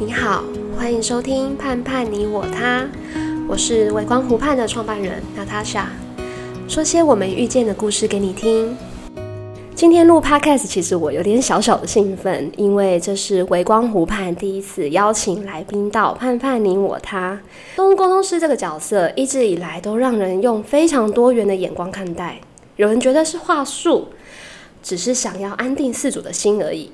[0.00, 0.44] 你好，
[0.76, 2.82] 欢迎收听《盼盼你我他》，
[3.48, 5.88] 我是微光湖畔的创办人娜塔莎，
[6.68, 8.76] 说些我们遇见的故事给你听。
[9.74, 17.32] 今天录 Podcast，其实我有点小小的兴奋，因为这是微光湖畔第一次邀请来宾到《盼盼你我他》。
[17.76, 22.40] 动物沟通师这个角色一直以来都让人用非常多元的眼光看待，
[22.76, 24.06] 有人觉得是话术，
[24.80, 26.92] 只是想要安定饲主的心而已。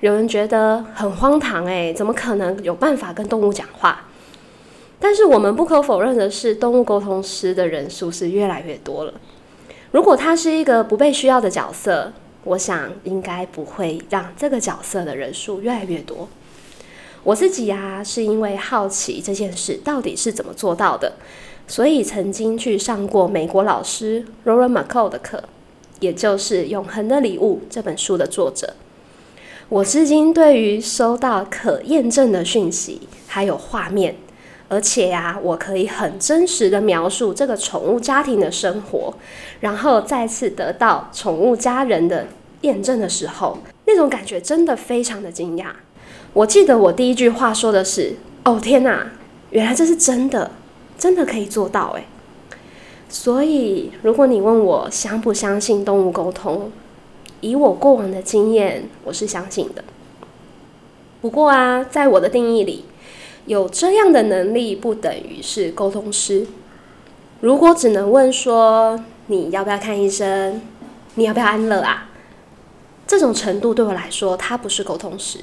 [0.00, 4.04] 有人觉得很荒唐，诶，怎么可能有办法跟动物讲话？
[5.00, 9.14] 但是我们不可否认的是，动物沟通师的人数是越来越多了。
[9.90, 12.12] 如果他是一个不被需要的角色，
[12.44, 16.28] 我想应该不会让这个角色的人数越来越多。
[17.24, 21.14] 我自己呀，是因为好奇这件事到底是怎么做到的，
[21.66, 25.42] 所以曾经去上过美国老师 Laura McCall 的课，
[25.98, 28.74] 也就是《永恒的礼物》这本书的作者。
[29.70, 34.16] 我至今对于收到可验证的讯息，还有画面，
[34.66, 39.12] 而且呀、我可以很真实的描述这个宠物家庭的生活，
[39.60, 42.26] 然后再次得到宠物家人的
[42.62, 45.66] 验证的时候，那种感觉真的非常的惊讶。
[46.32, 49.10] 我记得我第一句话说的是：“哦天哪，
[49.50, 50.50] 原来这是真的，
[50.98, 52.04] 真的可以做到诶。”
[53.10, 56.70] 所以，如果你问我相不相信动物沟通，
[57.40, 59.84] 以我过往的经验，我是相信的。
[61.20, 62.84] 不过啊，在我的定义里，
[63.46, 66.46] 有这样的能力不等于是沟通师。
[67.40, 70.60] 如果只能问说你要不要看医生，
[71.14, 72.10] 你要不要安乐啊？
[73.06, 75.38] 这种程度对我来说，他不是沟通师。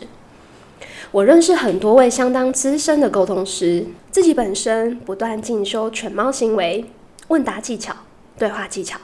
[1.11, 6.85] 我认识很多位相当资深的沟通师，自己本身不断进修犬猫行为、
[7.29, 7.93] 问答技巧、
[8.37, 8.99] 对话技巧。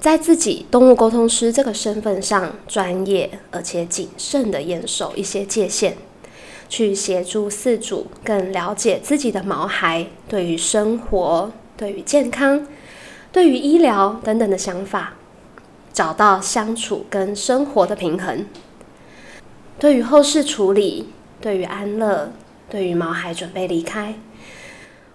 [0.00, 5.94] 在自己动物沟通师这个身份上，专业而且谨慎的严守一些界限，
[6.70, 12.66] 去协助饲主更了解自己的毛孩对于生活、对于健康、
[13.30, 15.12] 对于医疗等等的想法，
[15.92, 18.46] 找到相处跟生活的平衡。
[19.78, 21.10] 对于后事处理，
[21.42, 22.32] 对于安乐，
[22.70, 24.14] 对于毛孩准备离开。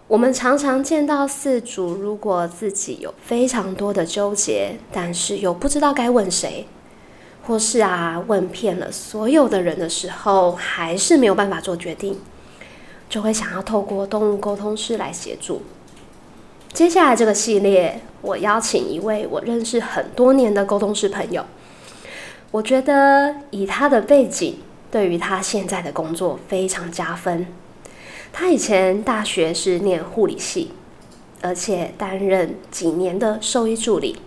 [0.08, 6.68] 我们常常见到四主，如果自己有非常多的纠结，但是又不知道该问谁，
[7.48, 12.20] 或是啊问遍了所有的人的时候，还是没有办法做决定，
[13.10, 15.64] 就会想要透过动物沟通师来协助。
[16.72, 21.44] 接下来这个系列，我邀请一位我认识很多年的沟通师朋友，
[22.52, 24.60] 我觉得以他的背景，
[24.92, 27.48] 对于他现在的工作非常加分。
[28.38, 30.74] 他以前大学是念护理系，
[31.42, 34.18] 而且担任几年的兽医助理，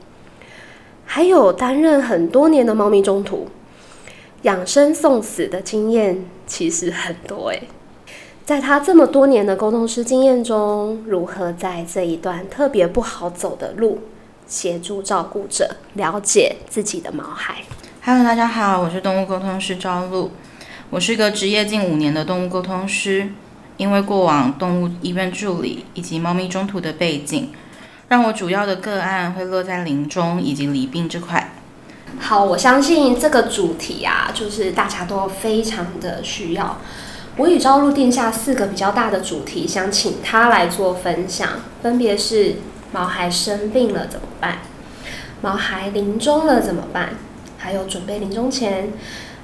[1.04, 3.48] 还有担任很多年的猫咪中途，
[4.42, 7.64] 养生送死的经验其实很多诶。
[8.46, 13.98] 在他这么多年的沟通师经验中，如何在这一段特别不好走的路，
[14.46, 17.56] 协助照顾者了解自己的毛孩
[18.02, 20.30] ？Hello，大家好，我是动物沟通师朝露，
[20.88, 23.28] 我是一个职业近五年的动物沟通师。
[23.78, 27.50] 因为过往动物医院助理以及猫咪中途的背景，
[28.08, 31.54] 让我主要的个案会落在临终以及离病这块。
[32.18, 36.78] 好，我相信这个主题啊，就是大家都非常的需要。
[37.36, 41.48] 我与朝露定下四个比较大的主题，想请他来做分享，
[41.80, 42.56] 分别是
[42.90, 44.58] 毛孩生病了怎么办，
[45.40, 47.10] 毛孩临终了怎么办，
[47.56, 48.92] 还有准备临终前，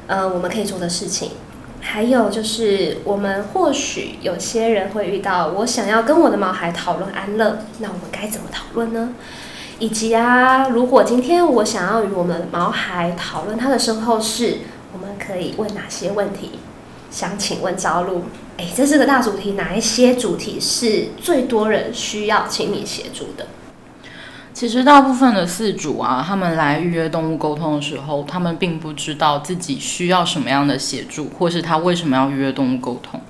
[0.09, 1.31] 呃，我们可以做的事情。
[1.87, 9.11] 还有就是，我们或许有些人会遇到，我想要跟我的毛孩讨论安乐，那我们该怎么讨论呢？
[9.78, 14.59] 以及啊，如果今天我想要与我们毛孩讨论他的身后事，
[14.93, 16.59] 我们可以问哪些问题？
[17.11, 18.23] 想请问朝露，
[18.56, 23.47] 哎，这是个大主题，哪一些主题是最多人需要请你协助的？
[24.54, 33.20] 其实大部分的饲主啊，他们来预约动物沟通的时候，他们并不知道自己需要什么样的协助，或是他为什么要预约动物沟通。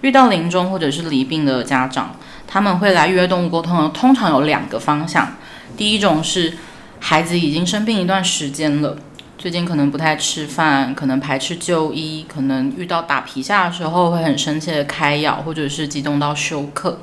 [0.00, 2.16] 遇到临终或者是离病的家长，
[2.48, 5.36] 他们会来预约动物沟通，通常有两个方向。
[5.76, 6.54] 第一种是
[6.98, 8.96] 孩子已经生病一段时间了，
[9.38, 16.98] 最近可能不太吃饭，可能排斥就医，可能遇到打皮下的时候会很生气的开咬，或者是激动到休克。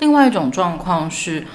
[0.00, 1.46] 另外一种状况是。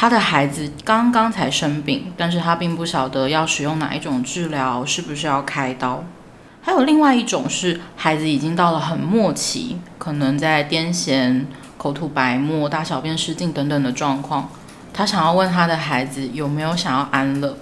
[0.00, 6.04] 他的孩子刚刚才生病，但是他并不晓得要使用哪一种治疗，是不是要开刀。
[6.62, 11.46] 还有另外一种是孩子已经到了很末期，可能在癫痫、
[11.76, 14.48] 口吐白沫、大小便失禁等等的状况，
[14.94, 17.58] 他想要问他的孩子有没有想要安乐。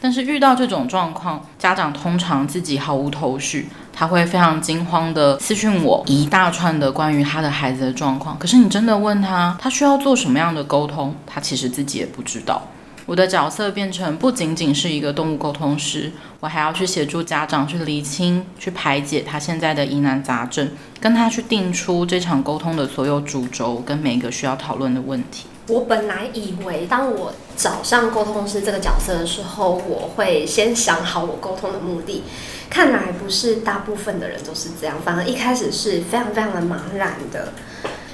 [0.00, 3.68] 但是遇到这种状况，家长通常自己毫无头绪，
[3.98, 8.38] 他会非常惊慌地私讯我一大串的关于他的孩子的状况。
[8.38, 12.60] 可是你真的问他，他需要做什么样的沟通，他其实自己也不知道。
[13.06, 20.68] 我的角色变成不仅仅是一个动物沟通师，我还要去协助家长去厘清、去排解他现在的疑难杂症，
[21.00, 25.46] 跟他去定出这场沟通的所有主轴跟每一个需要讨论的问题。
[25.68, 32.22] 我本来以为，当我找上沟通师这个角色的时候，我会先想好我沟通的目的。
[32.70, 37.52] 看来不是大部分的人都是这样，反而一开始是非常非常的茫然的。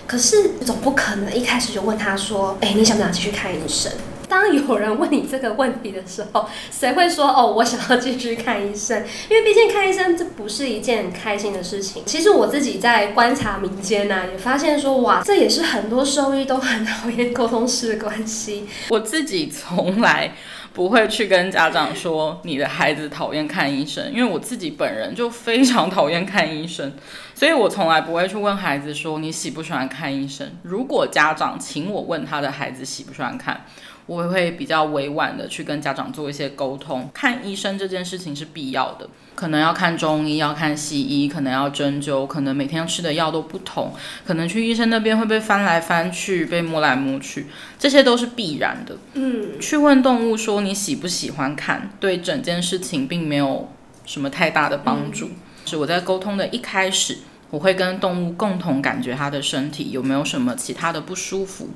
[0.07, 3.91] 可是总不可能一开始就问他说：“哎，你想不想继续看医生？”
[4.33, 9.05] 当有人问你这个问题的时候， 谁会说哦，我想要继续看医生？
[9.29, 12.03] 因为毕竟看医生这不是一件开心的事情。
[12.07, 18.67] 其实我自己在观察民间呢、啊，也发现说哇，这也是很多兽医都很讨厌沟通师的关系。
[18.89, 20.33] 我自己从来
[20.73, 26.91] 不会去跟家长说你的孩子讨厌看医生，因为我自己本人就非常讨厌看医生，
[27.37, 30.51] 所以我从来不会去问孩子说你喜不喜欢看医生。
[30.63, 33.67] 如果家长请我问他的孩子喜不喜欢看，
[34.07, 37.09] 我会比较委婉的去跟家长做一些沟通。
[37.15, 43.93] 看医生这件事情是必要的，可能要看中医，要看西医，可能要针灸，可能每天要吃的药都不同，
[44.27, 47.47] 可能去医生那边会被翻来翻去，被摸来摸去，
[47.79, 48.97] 这些都是必然的。
[49.15, 53.69] 嗯，去问动物说你喜不喜欢看，对整件事情并没有
[54.05, 55.27] 什么太大的帮助。
[55.27, 57.19] 嗯，是我在沟通的一开始，
[57.51, 61.69] 我会跟动物共同感觉它的身体有没有什么其他的不舒服。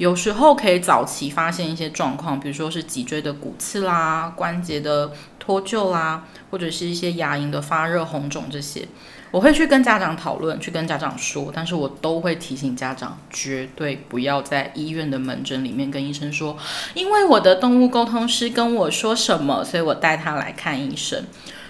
[0.00, 8.88] 有时候可以早期发现一些状况，比如说是脊椎的骨刺啦、关节的脱臼啦，或者是一些牙龈的发热、红肿这些，
[9.30, 16.56] 我会去跟家长讨论，去跟家长说，但是我都会提醒家长，绝对不要在医院的门诊里面跟医生说，
[16.94, 21.22] 因为我的动物沟通师跟我说什么，所以我带他来看医生，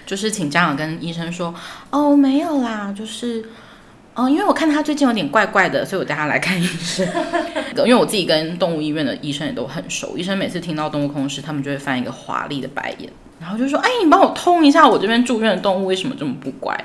[0.06, 1.52] 就是请家长跟医生说，
[1.90, 3.44] 哦，没有啦，就是。
[4.20, 7.08] 哦，因为我看他最近有点怪怪的，所以我带他来看医生。
[7.78, 16.76] 因为我自己跟动物医院的医生也都很熟，医生每次听到动物空室，他们就会翻一个华丽的白眼，然后就说：“哎，你帮我通一下，我这边住院的动物为什么这么不乖？”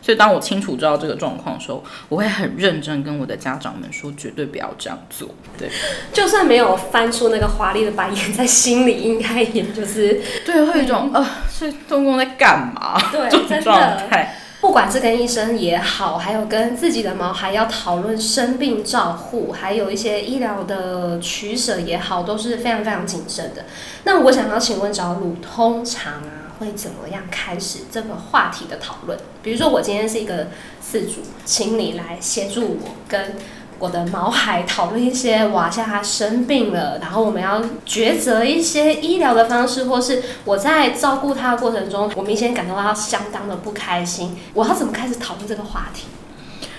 [0.00, 5.28] 所以当我清楚知道这个状况的时候，我会很认真跟我的家长们说，绝对不要这样做。
[5.58, 5.68] 对，
[6.12, 12.96] 就算没有翻出那个华丽的白眼，在心里应该也就是对，会有一种呃，是动物在干嘛？
[13.10, 14.38] 对， 这种状态。
[14.64, 23.66] 不管是跟医生也好，还有跟自己的毛孩要讨论生病照护，还有一些医疗的取舍也好，都是非常非常谨慎的。
[24.04, 29.18] 那我想要请问找鲁，通常啊会怎么样开始这个话题的讨论？
[29.42, 30.46] 比如说我今天是一个
[30.82, 33.36] 饲主，请你来协助我跟。
[33.78, 44.36] 我的毛孩讨论一些，哇，像他生病了，然后我们要抉择一些医疗的方式，或是我在照顾他的过程中，我明显感受到他相当的不开心。
[44.54, 46.06] 我要怎么开始讨论这个话题？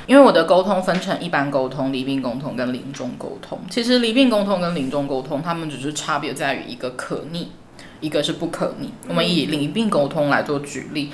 [0.08, 3.60] 因为我的沟通分成一般沟通、离病沟通跟临终沟通。
[3.70, 7.52] 其实离病沟通跟临终沟通，他们只是差别在于一个可逆，
[8.00, 8.94] 一个是不可逆。
[9.08, 11.12] 我们以离病沟通来做举例。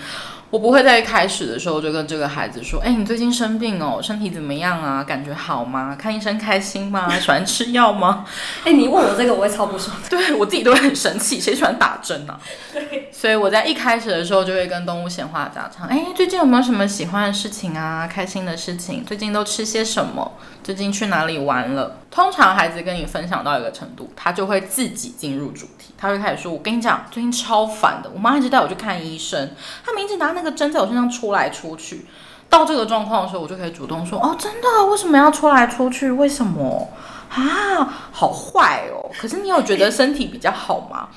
[0.51, 5.01] 我不会在一开始的时候就跟这个孩子说：“哎，你最近生病哦，身体怎么样啊？
[5.01, 5.95] 感觉好吗？
[5.97, 7.09] 看医生开心吗？
[7.17, 8.25] 喜欢吃药吗？”
[8.65, 9.95] 哎，你问我这个，我会超不爽。
[10.09, 12.37] 对，我自己都会很生气，谁喜欢打针呢？
[12.73, 15.87] 对，所以我在一开始的时候就会跟动物闲话家常。
[15.87, 18.09] 哎，最近有没有什么喜欢的事情啊？
[18.11, 19.03] 开心的事情？
[19.05, 20.31] 最近都吃些什么？
[20.63, 21.97] 最近去哪里玩了？
[22.09, 29.51] 通常孩子跟你分享到一个程度，他就会自己进入主题，他会开始说：“我跟你讲，最近超烦的，我妈一直带我去看医生，
[29.85, 32.05] 他们一直拿那个针在我身上出来出去。”
[32.49, 34.85] 到这个状况的时候，我就可以主动说：“哦，真的？
[34.87, 36.11] 为什么要出来出去？
[36.11, 36.89] 为什么？
[37.29, 39.09] 啊，好坏哦！
[39.17, 41.07] 可是你有觉得身体比较好吗？”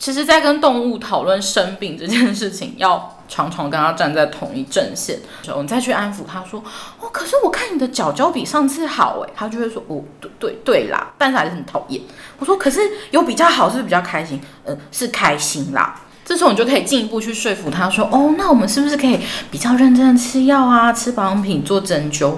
[0.00, 6.58] 其实，在跟动物讨论生病这件事情，要常常跟他站在同一阵线的时候，你再去安抚他说
[6.98, 12.00] ：“哦，可是我看你的脚脚比上次好诶。”他就会说：“哦，对对对啦，但是还是很讨厌。”
[12.40, 12.80] 我说：“可是
[13.10, 14.40] 有比较好，是不是比较开心？
[14.64, 22.36] 嗯，是开心啦。”这时候你就可以进一步去说服他说：“哦，那我们是不是可以比较认真的吃药啊，吃保养品，做针灸？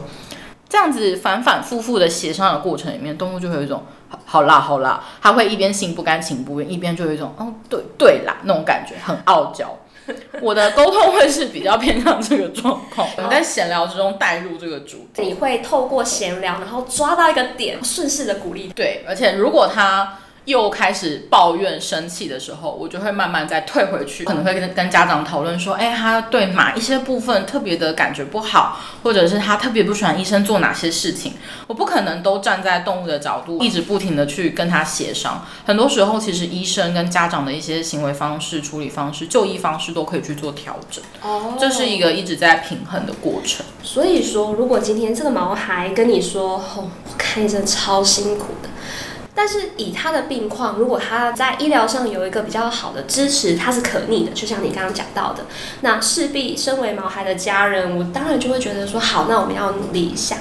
[0.69, 3.85] 这样子反反复复的协商的过程里面，动物就会有一种。”
[4.25, 9.79] 好啦好啦，他会一边心不甘情不愿，一边就有一种哦对对啦那种感觉，很傲娇。
[10.43, 18.73] 我的沟通会是比较偏向这个状况，我们在闲聊之中带入这个主题，你会透过闲聊，然后抓到一个点，顺势的鼓励。
[18.75, 31.35] 对，而且如果他又开始抱怨、生气的时候，我就会慢慢再退回去，可能会跟跟家长讨论说，哎，他对哪一些部分特别的感觉不好，或者是他特别不喜欢医生做哪些事情。
[31.69, 35.47] 我不可能都站在动物的角度，一直不停的去跟他协商。
[35.65, 41.05] 很多时候，其实医生跟家长的一些行为方式、处理方式、就医方式都可以去做调整。
[41.23, 43.65] 哦，这是一个一直在平衡的过程。
[43.83, 48.69] 所以说，如果今天这个毛孩跟你说，哦，我看医生超辛苦的。
[49.35, 55.45] 但是以他的病况，如果他在医疗上有一个比较好的支持，他是可逆的，就像你刚刚讲到的，
[55.81, 60.37] 那势必身为毛孩的家人，我当然就会觉得说，好，那我们要努力一下。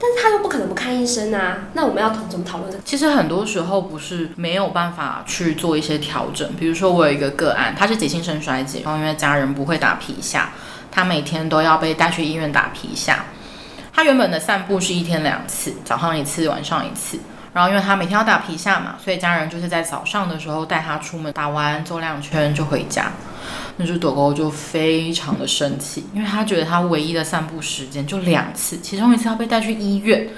[0.00, 2.82] 但是他又不可能不看医生啊，那我们要怎么讨论这个？
[2.84, 10.52] 其实很多时候不是没有办法去做一些调整，比如说我有一个个案，他是急性肾衰竭，然后因为家人不会打皮下，
[10.90, 13.24] 他每天都要被带去医院打皮下。
[13.92, 17.18] 他原本的散步是一天两次，早上一次，晚上一次。
[17.58, 23.10] 然后，因为他每天要打皮下嘛，所以家人就是在早上的时候带他出门，打完走两圈就回家。
[23.78, 30.28] 那只狗狗就非常的生气，因为他觉得他唯一的散步时间就两次，其中一次要被带去医院，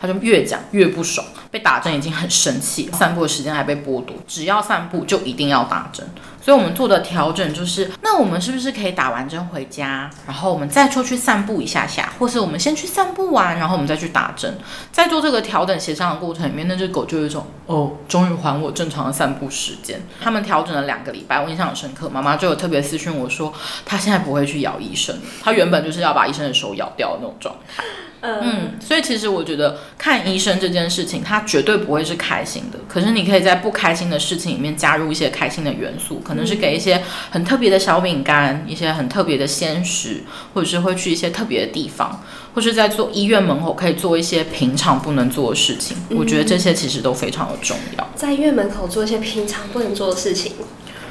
[0.00, 6.06] 他就越讲越不爽，被打针已经很生气，散步的时间还被剥夺，只要散步就一定要打针。
[6.40, 14.56] 所以我们做的调整就是，那我们是不是可以打完针回家，然后我们再出去散步一下下，或是我们先去散步完，然后我们再去打针。
[14.90, 20.00] 在做这个调整协商的过程里面，那只狗就有一种哦，终于还我正常的散步时间。
[20.22, 23.52] 他们调整了两个礼拜，我印象很深刻，妈妈就有特别私讯我说，
[23.84, 27.84] 他现在不会去咬医生，他原本就是要把医生的手咬掉的那种状态。
[28.20, 32.78] 嗯，所以其实我觉得看医生这件事情，它绝对不会是开心的。
[32.88, 42.20] 可是你可以在不开心的事情里面加入一些开心的元素，可能是给一些很特别的小饼干，一些很特别的鲜食，或者是会去一些特别的地方，
[42.54, 45.96] 或是在做医院门口可以做一些平常不能做的事情。
[46.10, 48.08] 我觉得这些其实都非常的重要。
[48.16, 50.54] 在医院门口做一些平常不能做的事情。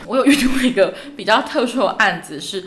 [0.06, 2.66] 我有遇到一个比较特殊的案子是。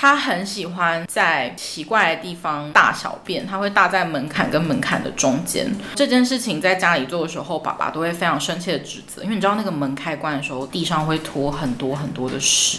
[0.00, 5.70] 他很喜欢在奇怪的地方大小便，他会大在门槛跟门槛的中间。
[5.94, 12.78] 这件事情在家里做的时候，爸爸都会非常生气的指责，因为你知道那个门开关的时候，地上会拖很多很多的屎。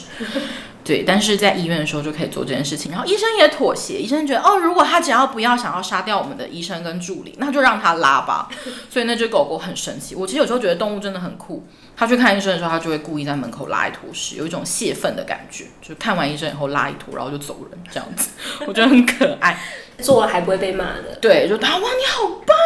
[0.84, 8.50] 对，但是在医院的时候就可以做这件事情，然后医生也妥协，医生觉得哦，如果他只要不要想要杀掉我们的医生跟助理，那就让他拉吧。
[8.90, 10.16] 所以那只狗狗很神奇。
[10.16, 11.64] 我其实有时候觉得动物真的很酷，
[11.96, 18.30] 他去看医生的时候，他就会故意在门口拉一坨屎，有一种泄愤的感觉，就看完医生以后拉一坨，然后就走人这样子，
[18.66, 19.58] 我觉得很可爱，
[20.00, 21.18] 做了还不会被骂的。
[21.22, 22.58] 对，就他哇你好棒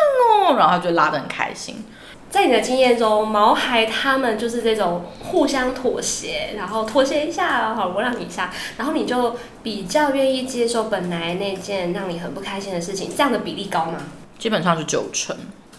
[0.48, 1.84] 哦，然后他就拉得很开心。
[2.30, 14.00] 在你的经验中，毛孩他们就是这种互相妥协，然后妥协一下，好，我让你一下，然后你就比较愿意接受本来那件让你很不开心的事情，这样的比例高吗？
[14.38, 15.36] 基本上是九成。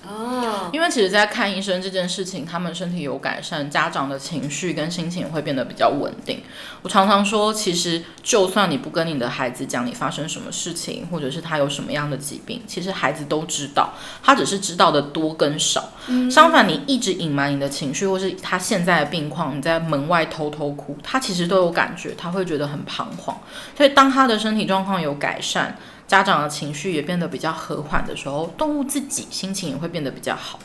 [0.08, 6.42] 哦，因为其实，在看医生这件事情，他们身体有改善，家长的情绪跟心情会变得比较稳定。
[6.82, 15.90] 我常常说，其实就算你不跟你的孩子讲你发生什么事情，或者是他有什么样的疾病，其实孩子都知道，他只是知道的多跟少。
[16.06, 16.30] 嗯。
[16.30, 23.36] 相反，你一直隐瞒你的情绪，或是他现在的病况，你在门外偷偷哭，他其实都有感觉，他会觉得很彷徨。
[23.76, 30.58] 所以，当他的身体状况有改善，家长的情绪也变得比较和缓的时候，动物自己心情也会变得比较好。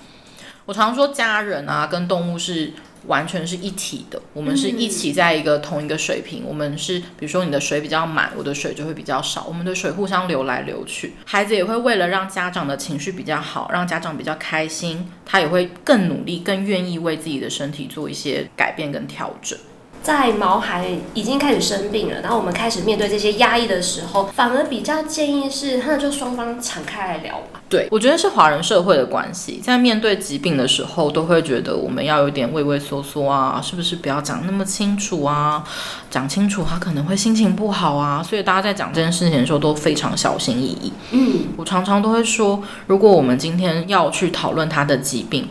[0.66, 2.72] 我常说，家人啊跟动物是
[3.08, 6.44] 完全是一体的，我们是一起在一个同一个水平。
[6.46, 11.16] 我们是，比如说你的水比较满，我的水就会比较少，我们的水互相流来流去。
[11.26, 19.58] 孩子也会为了让家长的情绪比较好，让家长比较开心，他也会更努力、更愿意为自己的身体做一些改变跟调整。
[20.02, 27.62] 在毛孩已经开始生病了，然后我们开始面对这些压抑的时候，反而比较建议是，那就双方敞开来聊吧。
[27.70, 35.64] 对，我觉得是华人社会的关系，在面对疾病的时候，都会觉得我们要有点畏畏缩缩啊，是不是不要讲那么清楚啊？
[36.10, 40.92] 讲清楚他可能会心情不好啊，所以大家在讲这件事情的时候都非常小心翼翼。
[41.12, 45.48] 嗯，我常常都会说，如果我们今天要去讨论他的疾病。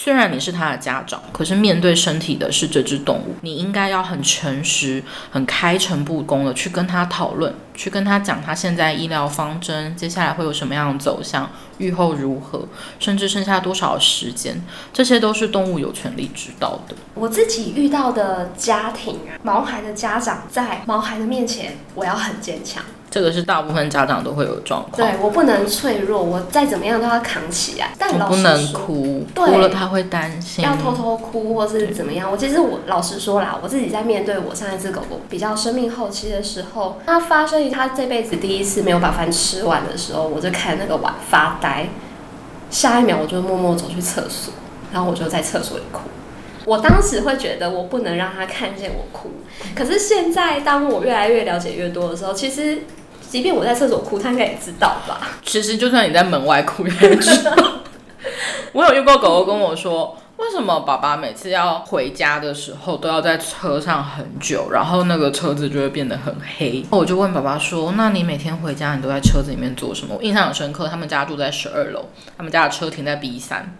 [0.00, 12.68] 虽然你是他的家长，可是面对身体的是这只动物，你应该要很诚实、很开诚布公的去跟他讨论，去跟他讲他现在医疗方针，接下来会有什么样的走向，预后如何，
[13.00, 14.62] 甚至剩下多少时间，
[14.92, 16.94] 这些都是动物有权利知道的。
[17.14, 22.84] 我自己遇到的家庭，毛孩的家长在毛孩的面前，我要很坚强。
[23.10, 24.96] 这个是大部分家长都会有状况。
[24.96, 27.90] 对，我不能脆弱，我再怎么样都要扛起来。
[27.98, 30.64] 但老不能哭，哭了他会担心。
[30.64, 32.30] 要偷偷哭或是怎么样？
[32.30, 41.88] 我其实我老实说啦，我自己在面对我上一只狗狗比较生命后期的时候，它发生它这辈子第一次没有把饭吃完的时候，我就看那个碗发呆。
[42.70, 44.52] 下一秒我就默默走去厕所，
[44.92, 46.00] 然后我就在厕所里哭。
[46.66, 49.30] 我当时会觉得我不能让他看见我哭，
[49.74, 52.82] 可是现在当我越来越了解越多的时候，其实
[53.28, 55.28] 即便我在厕所哭，他应该也知道吧？
[55.44, 57.54] 其实就算你在门外哭，也知道。
[58.72, 60.16] 我有遇过狗狗跟我说。
[60.38, 66.86] 为什么爸爸每次要回家的时候都要在车上很久，然后那个车子就会变得很黑？
[66.90, 72.04] 我就问爸爸说：“那你每天回家，你都在车子里面做什么？”我印象很深刻，他们家住在十二楼，
[72.36, 73.76] 他们家的车停在 B 三。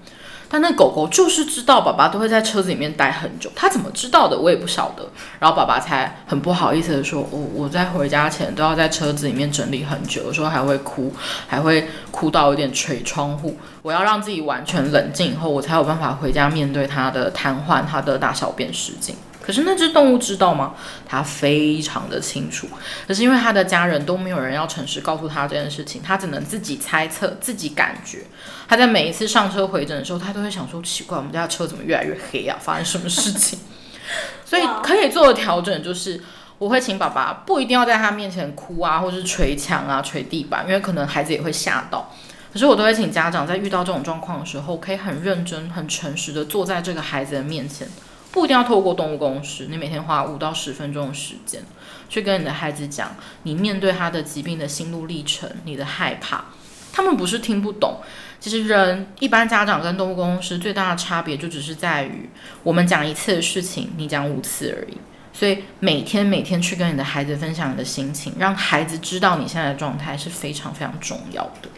[0.50, 5.06] 但那狗狗就是知道爸爸都会在车子里面待很久，它怎么知道的我也不晓得。
[5.38, 11.12] 然后爸爸才很不好意思的说：“我、我在回家前都要在车子里面整理很久，有时候还会哭，
[11.46, 13.56] 还会哭到有点捶窗户。
[13.82, 19.14] 我要让自己完全冷静以后，我才有办法回家面对他的瘫痪、他的大小便失禁。”
[19.48, 20.74] 可是那只动物知道吗？
[21.06, 22.68] 它非常的清楚。
[23.06, 28.26] 可是因为它的家人都没有人要诚实告诉他这件事情，他只能自己猜测、自己感觉。
[28.68, 32.58] 他在每一次上车回诊的时候，他都会想说：奇怪，我们家的车怎么越来越黑啊？
[32.60, 33.58] 发生什么事情？
[34.44, 36.22] 所以可以做的调整就是，
[36.58, 42.12] 我会请爸爸不一定要在他面前哭啊，或是捶墙啊、捶地板，因为可能孩子也会吓到。
[42.52, 47.88] 可是我都会请家长在遇到这种状况的时候，可以很认真、很诚实的坐在这个孩子的面前。
[48.30, 51.62] 不一定要透过动物公师，你每天花五到十分钟的时间，
[52.08, 56.44] 去跟你的孩子讲你面对他的疾病的心路历程，你的害怕。
[56.92, 57.98] 他们不是听不懂，
[58.40, 62.28] 其实人一般家长跟动物公师最大的差别就只是在于，
[62.62, 64.96] 我们讲一次的事情，你讲五次而已。
[65.32, 71.68] 所以每天每天去跟你的孩子分享你的心情，让孩子知道你现在的状态是非常非常重要的。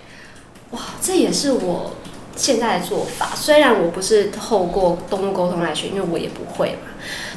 [0.71, 1.95] 哇，这也是我。
[2.41, 6.89] 现在的做法，虽然我不是透过动物沟通来学，因为我也不会嘛。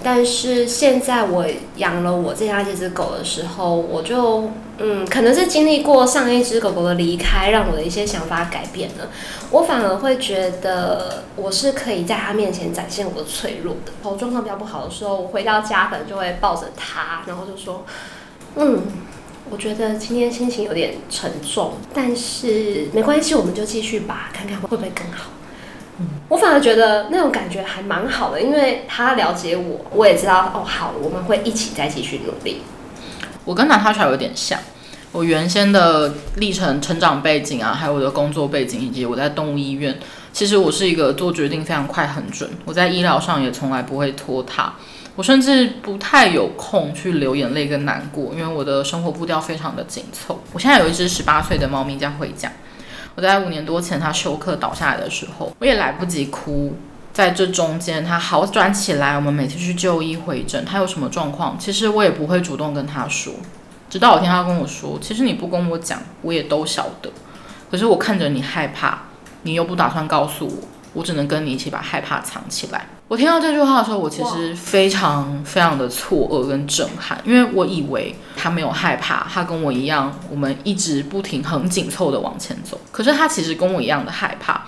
[0.01, 1.45] 但是现在我
[1.75, 9.09] 养了我这样一只狗的时候，我就嗯，可能是经历过上一只狗狗的离开，让我的一些想法改变了。
[9.51, 13.91] 我反而会觉得我是可以在它面前展现我的脆弱的。
[14.01, 17.83] 头状况比较不好的时候，我回到家可能就会抱着它，然后就说，
[18.55, 18.83] 嗯。
[19.49, 25.29] 我觉得今天心情有点沉重，但是没关系，我们就继续吧，看看会不会更好。
[25.99, 32.61] 嗯，我反而觉得那种感觉还蛮好的，因为他了解我，我也知道哦，好，我们会一起再继续努力。
[33.45, 34.59] 我跟娜塔莎有点像，
[35.11, 39.99] 我原先的历程、成长背景啊，还有我的工作背景，以及我在动物医院，
[40.31, 42.49] 其实我是一个做决定非常快、很准。
[42.65, 44.73] 我在医疗上也从来不会拖沓。
[45.15, 50.39] 我甚至不太有空去流眼泪跟难过，因为我的生活步调非常的紧凑。
[50.51, 52.51] 我现在有一只十八岁的猫咪叫回家，
[53.15, 56.75] 我在五年多前它休克倒下来的时候，我也来不及哭。
[57.13, 63.31] 在这中间，它好转起来，我们每次去就医回诊，它有什么状况，其实我也不会主动跟它说。
[63.87, 67.11] 直到有天它跟我说：“其实你不跟我讲，我也都晓得。
[67.69, 69.03] 可是我看着你害怕，
[69.43, 70.53] 你又不打算告诉我，
[70.93, 82.79] 我只能跟你一起把害怕藏起来。”我听到这句话的时候，我其实非常非常的错愕跟震撼，因为我以为他没有害怕，他跟我一样，我们一直不停很紧凑的往前走。
[82.91, 84.63] 可是他其实跟我一样的害怕，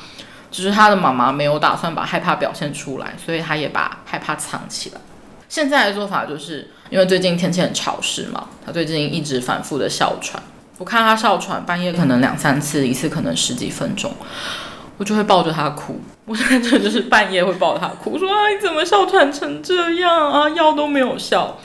[0.52, 5.02] 只是他的妈妈没有打算把害怕表现出来，所以他也把害怕藏起来。
[5.50, 10.44] 现在的做法就是，因为最近天气很潮湿嘛，他最近一直反复的哮喘，
[10.78, 14.14] 我看他哮喘，半夜可能两三次，一次可能十几分钟。
[14.98, 20.50] 我就会抱着他哭，我真的就是半夜会抱着他哭，说啊，你怎么哮喘成这样啊？
[20.50, 21.58] 药都没有效。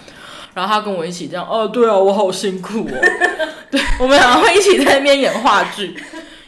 [0.53, 3.47] 然后他跟我一起这样，哦，对啊，我好辛苦哦。
[3.71, 5.95] 对，我们两个会一起在那边演话剧，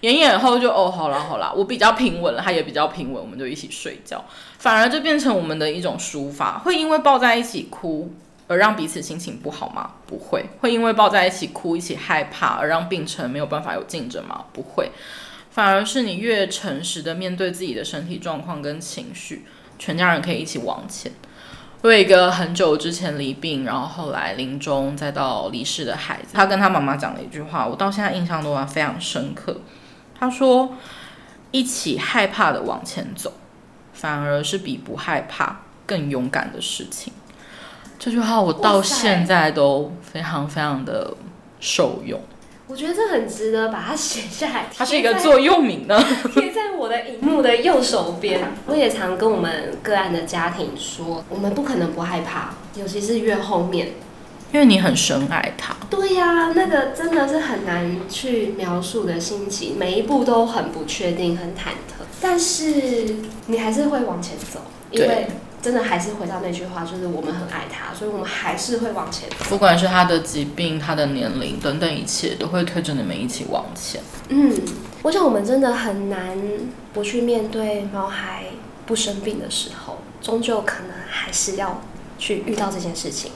[0.01, 4.25] 演演后就哦，好啦好啦，我比较平稳了，他也比较平稳，我们就一起睡觉，
[4.59, 6.59] 反而就变成我们的一种抒发。
[6.59, 8.13] 会因为抱在一起哭
[8.49, 9.93] 而让彼此心情不好吗？
[10.05, 10.45] 不会。
[10.61, 14.47] 会因为抱在一起哭，一起害怕而让病程没有办法有进展吗？
[14.53, 14.91] 不会。
[15.53, 19.45] 反而是你越诚实的面对自己的身体状况跟情绪，
[19.79, 21.13] 全家人可以一起往前。
[21.83, 29.61] 我有一个很久之前离病，然后后来临终再到离世的孩子，他跟他妈妈讲了一句话，我到现在印象都还非常深刻。
[30.19, 30.77] 他说
[31.51, 33.35] ：“一起害怕的往前走，
[33.93, 37.13] 反而是比不害怕更勇敢的事情。”
[37.99, 41.15] 这句话我到现在都非常非常的
[41.59, 42.21] 受用。
[42.73, 44.65] 我觉得这很值得把它写下来。
[44.75, 48.41] 它是一个座右铭呢， 贴在我的荧幕的右手边。
[48.65, 53.89] 我也常跟我们个案的家庭说，我们不可能不害怕，尤其是越后面，
[54.55, 55.77] 因为你很深爱他。
[55.91, 62.65] 对呀、啊，那个真的是很难去描述的心情，每一步都很不确定、很忐忑，但是
[63.49, 65.27] 你还是会往前走，因为。
[65.63, 69.37] 真的还是回到那句话，就是我们很爱他，所以我们还是会往前走。
[69.49, 74.01] 不管是他的疾病、他的年龄等等一切，都会推着你们一起往前。
[74.29, 74.53] 嗯，
[75.03, 76.37] 我想我们真的很难
[76.93, 78.47] 不去面对猫孩
[78.85, 81.81] 不生病的时候，终究可能还是要
[82.19, 83.31] 去遇到这件事情。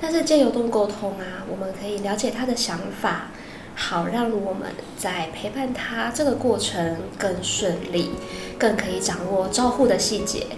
[0.00, 3.28] 但是借由动沟通啊，我们可以了解他的想法，
[3.76, 8.10] 好让我们在陪伴他这个过程更顺利，
[8.58, 10.48] 更可以掌握照护的细节。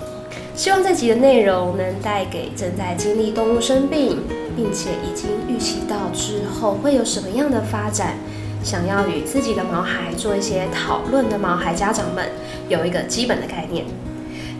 [0.56, 4.22] 希望这集的内容能带给正在经历动物生病，
[4.54, 8.14] 并且已经预期到之后会有什么样的发展，
[8.62, 12.24] 想要与自己的毛孩做一些讨论的毛孩家长们，
[12.68, 13.84] 有一个基本的概念，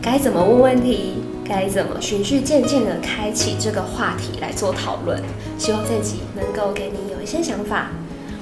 [0.01, 5.23] 该怎么问问题，该怎么循序渐进地开启这个话题来做讨论。
[5.57, 7.87] 希望这集能够给你有一些想法。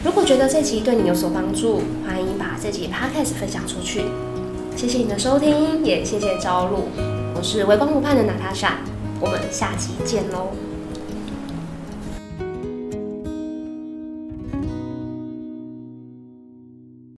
[0.04, 4.06] 如果觉得这集对你有所帮助，欢迎把这集 podcast 分享出去。
[4.76, 7.13] 谢谢你的收听，也谢谢朝露。
[7.36, 8.78] 我是微光湖畔的娜塔莎，
[9.20, 10.52] 我们下期见喽。